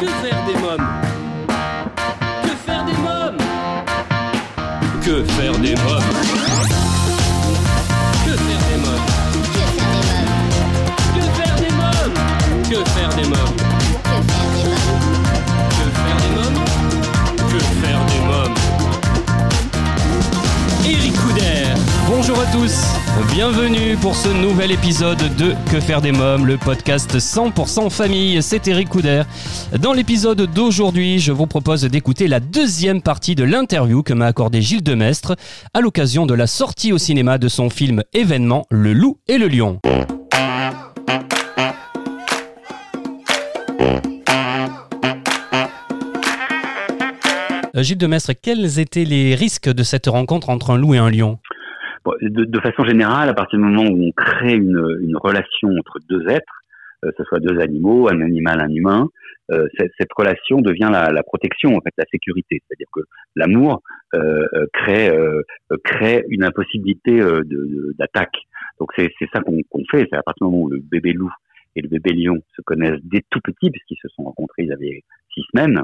[0.00, 0.88] Que faire des mômes
[2.42, 3.38] Que faire des mômes
[5.04, 6.02] Que faire des mômes
[8.24, 9.06] Que faire des mômes
[11.14, 12.14] Que faire des mômes
[12.70, 13.56] Que faire des mômes
[15.70, 16.64] Que faire des mômes
[17.50, 18.54] Que faire des mômes
[20.86, 21.74] Eric Couder.
[22.06, 22.83] Bonjour à tous,
[23.22, 28.66] bienvenue pour ce nouvel épisode de Que faire des mômes, le podcast 100% famille, c'est
[28.66, 29.22] Eric Couder.
[29.78, 34.62] Dans l'épisode d'aujourd'hui, je vous propose d'écouter la deuxième partie de l'interview que m'a accordé
[34.62, 35.36] Gilles Demestre
[35.74, 39.48] à l'occasion de la sortie au cinéma de son film événement Le loup et le
[39.48, 39.80] lion.
[47.76, 51.10] Euh, Gilles Demestre, quels étaient les risques de cette rencontre entre un loup et un
[51.10, 51.38] lion?
[52.22, 55.98] De, de façon générale, à partir du moment où on crée une, une relation entre
[56.08, 56.62] deux êtres,
[57.04, 59.08] euh, que ce soit deux animaux, un animal, un humain,
[59.50, 62.62] euh, cette, cette relation devient la, la, protection, en fait, la sécurité.
[62.66, 63.00] C'est-à-dire que
[63.36, 63.82] l'amour
[64.14, 65.42] euh, euh crée, euh,
[65.84, 67.20] crée une impossibilité
[67.98, 68.36] d'attaque.
[68.80, 70.06] Donc c'est ça qu'on fait.
[70.10, 71.32] C'est à partir du moment où le bébé loup
[71.76, 75.02] et le bébé lion se connaissent dès tout petits, puisqu'ils se sont rencontrés, ils avaient
[75.32, 75.82] six semaines,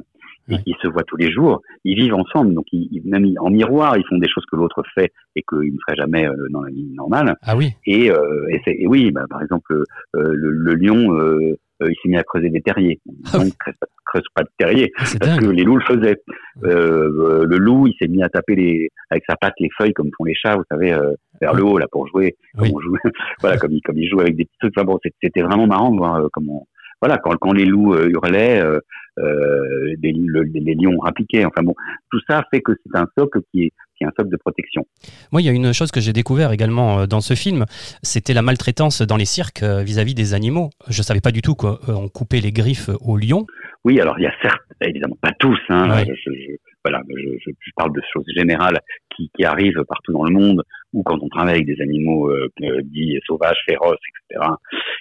[0.50, 3.96] et ils se voient tous les jours, ils vivent ensemble, donc ils, même en miroir,
[3.96, 6.70] ils font des choses que l'autre fait et qu'ils ne feraient jamais euh, dans la
[6.70, 7.36] vie normale.
[7.42, 7.72] Ah oui.
[7.86, 9.84] Et, euh, et, et oui, bah, par exemple, euh,
[10.14, 13.00] le, le, lion, euh, il s'est mis à creuser des terriers.
[13.32, 15.40] Ah Donc, creuse, pas, creuse pas de terriers, Ah, parce dingue.
[15.40, 16.16] que les loups le faisaient.
[16.64, 20.10] Euh, le loup, il s'est mis à taper les, avec sa patte les feuilles comme
[20.16, 22.36] font les chats, vous savez, euh, vers le haut là pour jouer.
[22.58, 22.68] Oui.
[22.68, 22.96] Comme on joue,
[23.40, 24.74] voilà, comme il, comme il joue avec des petits trucs.
[24.76, 26.66] Enfin bon, c'était vraiment marrant de voir euh, comment,
[27.00, 28.78] voilà, quand, quand les loups euh, hurlaient, euh,
[29.18, 31.44] euh, les, le- les lions rappliquaient.
[31.44, 31.74] Enfin bon,
[32.10, 34.86] tout ça fait que c'est un socle qui est, qui est un socle de protection.
[35.32, 37.64] Moi, il y a une chose que j'ai découvert également euh, dans ce film,
[38.02, 40.70] c'était la maltraitance dans les cirques vis-à-vis des animaux.
[40.88, 43.46] Je savais pas du tout qu'on coupait les griffes aux lions.
[43.84, 46.04] Oui, alors il y a certes, évidemment pas tous, hein, Ouais.
[46.06, 48.78] je, je- voilà, je, je- parle de choses générales
[49.14, 50.62] qui, qui arrivent partout dans le monde,
[50.94, 52.48] ou quand on travaille avec des animaux euh,
[52.84, 53.98] dits sauvages, féroces,
[54.30, 54.46] etc.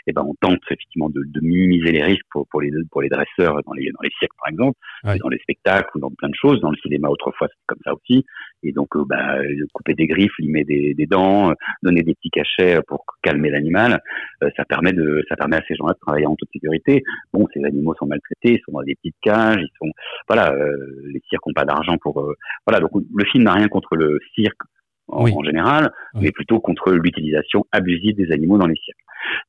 [0.09, 3.09] Et ben on tente effectivement de, de minimiser les risques pour, pour les pour les
[3.09, 5.17] dresseurs dans les dans les cirques par exemple, Ouais.
[5.19, 6.59] dans les spectacles ou dans plein de choses.
[6.61, 8.25] Dans le cinéma autrefois c'était comme ça aussi.
[8.63, 9.35] Et donc euh, bah,
[9.73, 11.53] couper des griffes, limer des, des dents, euh,
[11.83, 14.01] donner des petits cachets pour calmer l'animal,
[14.43, 17.03] euh, ça permet de ça permet à ces gens-là de travailler en toute sécurité.
[17.33, 19.91] Bon, ces animaux sont maltraités, ils sont dans des petites cages, ils sont
[20.27, 20.75] voilà, euh,
[21.13, 22.33] les cirques n'ont pas d'argent pour euh,
[22.65, 22.79] voilà.
[22.79, 22.91] Donc
[23.21, 24.61] le film n'a rien contre le cirque
[25.07, 25.33] en, Oui.
[25.35, 26.21] en général, Oui.
[26.23, 28.97] mais plutôt contre l'utilisation abusive des animaux dans les cirques.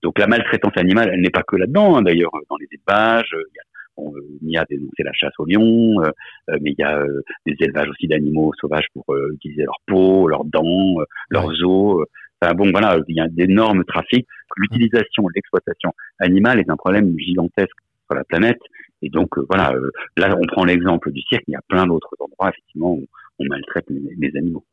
[0.02, 1.96] Donc la maltraitance animale, elle n'est pas que là-dedans.
[1.96, 3.62] hein, D'ailleurs, dans les élevages, euh, il y a
[3.96, 6.10] Bon, euh, a dénoncé la chasse au lion, euh,
[6.50, 9.76] euh, mais il y a euh, des élevages aussi d'animaux sauvages pour euh, utiliser leur
[9.86, 12.00] peau, leurs dents, euh, leurs os.
[12.00, 12.04] euh.
[12.40, 14.26] Enfin bon, voilà, il y a d'énormes trafics.
[14.56, 18.60] L'utilisation, l'exploitation animale est un problème gigantesque sur la planète.
[19.02, 21.86] Et donc euh, voilà, euh, là on prend l'exemple du cirque, il y a plein
[21.86, 23.06] d'autres endroits effectivement où
[23.38, 24.64] on maltraite les, les animaux.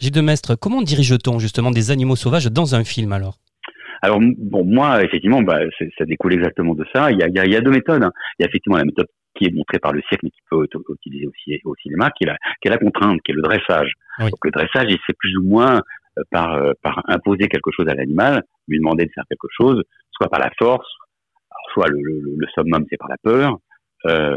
[0.00, 3.38] Gilles Demestre, comment dirige-t-on justement des animaux sauvages dans un film alors?
[4.06, 4.20] Alors
[4.52, 7.10] bon, moi effectivement, bah, c'est- ça découle exactement de ça.
[7.10, 8.04] Il y a, il y deux méthodes.
[8.04, 8.12] hein.
[8.38, 10.64] Il y a effectivement la méthode qui est montrée par le cirque, mais qui peut
[10.64, 13.42] être utilisée aussi au cinéma, qui est la, qui est la contrainte, qui est le
[13.42, 13.90] dressage.
[14.20, 14.30] Oui.
[14.30, 15.74] Donc le dressage, il se fait plus ou moins
[16.18, 19.82] euh, par, euh, par imposer quelque chose à l'animal, lui demander de faire quelque chose,
[20.12, 20.88] soit par la force,
[21.74, 23.58] soit le, le, le summum, c'est par la peur.
[24.06, 24.36] Euh,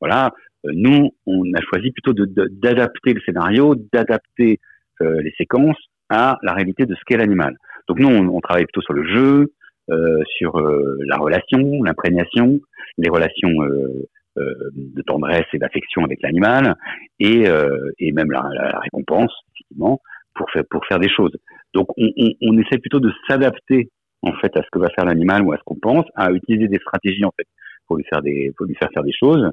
[0.00, 0.32] voilà.
[0.64, 4.58] Nous, on a choisi plutôt de- de- d'adapter le scénario, d'adapter
[5.00, 5.78] euh, les séquences
[6.10, 7.54] à la réalité de ce qu'est l'animal.
[7.88, 9.52] Donc nous, on, on travaille plutôt sur le jeu,
[9.90, 12.58] euh, sur euh, la relation, l'imprégnation,
[12.98, 14.08] les relations euh,
[14.38, 16.74] euh, de tendresse et d'affection avec l'animal,
[17.20, 20.00] et, euh, et même la, la- récompense, effectivement,
[20.34, 21.34] pour faire, pour faire des choses.
[21.74, 23.88] Donc on, on, on essaie plutôt de s'adapter
[24.22, 26.68] en fait à ce que va faire l'animal ou à ce qu'on pense, à utiliser
[26.68, 27.46] des stratégies en fait
[27.86, 29.48] pour lui faire des, pour lui faire faire des choses,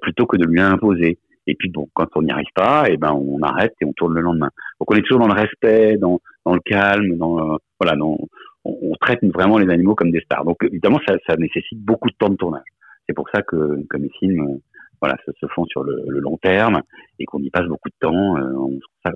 [0.00, 1.18] plutôt que de lui imposer.
[1.46, 4.14] Et puis bon, quand on n'y arrive pas, et ben on arrête et on tourne
[4.14, 4.50] le lendemain.
[4.80, 8.16] Donc on est toujours dans le respect, dans, dans le calme, dans euh, voilà, dans,
[8.64, 10.44] on, traite vraiment les animaux comme des stars.
[10.44, 12.62] Donc évidemment, ça, ça nécessite beaucoup de temps de tournage.
[13.08, 14.56] C'est pour ça que, que mes films, euh,
[15.00, 16.80] voilà, se, font sur le, le long terme
[17.18, 18.36] et qu'on y passe beaucoup de temps.
[18.36, 18.52] euh,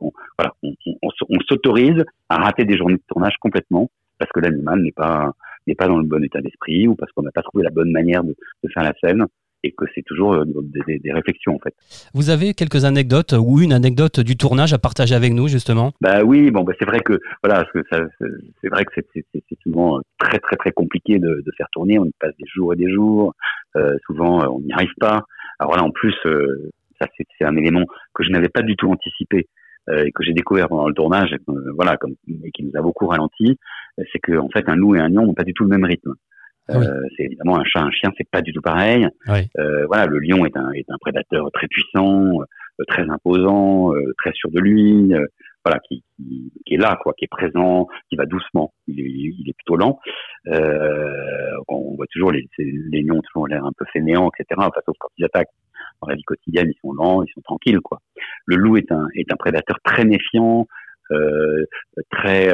[0.00, 3.88] on, voilà, on, s'autorise à rater des journées de tournage complètement
[4.19, 5.32] parce que l'animal n'est pas
[5.69, 7.90] n'est pas dans le bon état d'esprit ou parce qu'on n'a pas trouvé la bonne
[7.90, 8.34] manière de
[8.73, 9.26] faire la scène
[9.62, 11.75] et que c'est toujours euh, des, des- des réflexions en fait.
[12.14, 15.93] Vous avez quelques anecdotes ou une anecdote du tournage à partager avec nous justement?
[16.00, 19.25] Bah oui, bon, bah c'est vrai que voilà, c'est vrai que c'est-
[19.62, 21.99] souvent très très très compliqué de, de faire tourner.
[21.99, 23.35] On y passe des jours et des jours.
[23.76, 25.25] Euh, souvent, euh, on n'y arrive pas.
[25.59, 26.70] Alors là, en plus, euh,
[27.00, 29.49] ça c'est un élément que je n'avais pas du tout anticipé
[29.91, 31.35] euh, et que j'ai découvert pendant le tournage.
[31.49, 32.14] euh, voilà, comme
[32.44, 33.59] et qui nous a beaucoup ralenti,
[33.99, 35.70] euh, c'est que en fait, un loup et un lion n'ont pas du tout le
[35.70, 36.12] même rythme.
[36.68, 36.86] Ah oui.
[36.86, 39.06] Euh, c'est évidemment un chat, un chien, c'est pas du tout pareil.
[39.28, 39.48] Oui.
[39.58, 44.12] Euh, voilà, le lion est un, est un prédateur très puissant, euh, très imposant, euh,
[44.18, 45.24] très sûr de lui, euh,
[45.64, 48.72] voilà, qui, qui, qui est là, quoi, qui est présent, qui va doucement.
[48.88, 50.00] Il est, il est plutôt lent.
[50.48, 54.58] Euh, on voit toujours les, les lions ont toujours l'air un peu fainéants, etc.
[54.58, 55.50] Enfin, sauf quand ils attaquent
[56.02, 58.00] dans la vie quotidienne, ils sont lents, ils sont tranquilles, quoi.
[58.44, 60.66] Le loup est un, est un prédateur très méfiant,
[61.12, 61.64] euh,
[62.10, 62.52] très,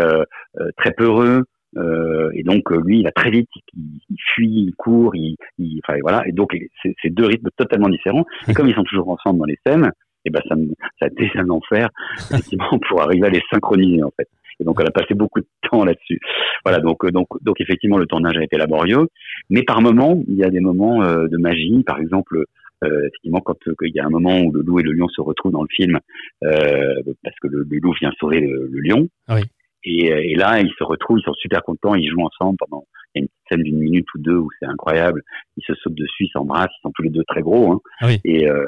[0.76, 1.44] très peureux.
[1.76, 5.36] Euh, et donc euh, lui, il va très vite, il, il fuit, il court, il,
[5.58, 6.22] il- enfin voilà.
[6.28, 6.56] Et donc
[7.02, 8.24] c'est deux rythmes totalement différents.
[8.48, 9.90] Et comme ils sont toujours ensemble dans les scènes,
[10.24, 10.54] et ben ça,
[11.00, 11.88] ça a été un enfer
[12.30, 14.28] effectivement pour arriver à les synchroniser en fait.
[14.60, 16.20] Et donc on a passé beaucoup de temps là-dessus.
[16.64, 19.08] Voilà, donc euh, donc donc effectivement le tournage a été laborieux,
[19.50, 21.82] mais par moments il y a des moments euh, de magie.
[21.84, 22.44] Par exemple,
[22.84, 25.08] euh, effectivement quand euh, il y a un moment où le loup et le lion
[25.08, 25.98] se retrouvent dans le film,
[26.44, 29.08] euh, parce que le, le loup vient sauver le, le lion.
[29.30, 29.42] Oui.
[29.84, 32.84] Et, euh, et là, ils se retrouvent, ils sont super contents, ils jouent ensemble pendant.
[33.14, 35.22] Il y a une petite scène d'une minute ou deux où c'est incroyable.
[35.56, 37.72] Ils se sautent dessus, ils s'embrassent, ils sont tous les deux très gros.
[37.72, 37.80] Hein.
[38.00, 38.18] Ah oui.
[38.24, 38.64] Et euh,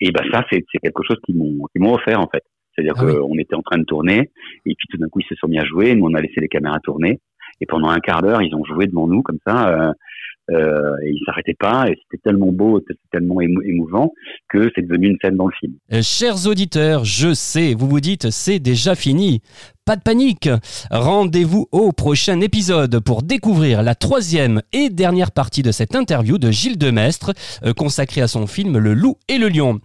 [0.00, 2.42] et ben ça, c'est quelque chose qu'ils m'ont qu'ils m'ont offert en fait.
[2.74, 3.12] C'est-à-dire Ah oui.
[3.16, 4.30] qu'on était en train de tourner
[4.66, 5.94] et puis tout d'un coup ils se sont mis à jouer.
[5.94, 7.20] Nous on a laissé les caméras tourner
[7.60, 9.68] et pendant un quart d'heure ils ont joué devant nous comme ça.
[9.68, 9.92] Euh,
[10.50, 14.12] euh, et ils s'arrêtaient pas et c'était tellement beau, c'était tellement émou- émouvant
[14.48, 15.74] que c'est devenu une scène dans le film.
[16.02, 19.42] Chers auditeurs, je sais, vous vous dites c'est déjà fini.
[19.90, 20.48] Pas de panique.
[20.92, 26.52] Rendez-vous au prochain épisode pour découvrir la troisième et dernière partie de cette interview de
[26.52, 27.32] Gilles Demestre
[27.64, 29.80] euh, consacrée à son film Le Loup et le Lion.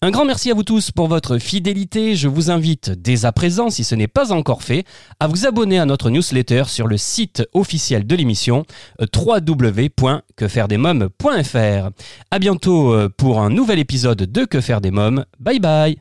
[0.00, 2.16] Un grand merci à vous tous pour votre fidélité.
[2.16, 4.86] Je vous invite dès à présent, si ce n'est pas encore fait,
[5.18, 8.64] à vous abonner à notre newsletter sur le site officiel de l'émission
[9.02, 11.90] euh, www.quefairedesmoms.fr.
[12.30, 15.26] À bientôt euh, pour un nouvel épisode de Que faire des mômes.
[15.38, 15.98] Bye bye.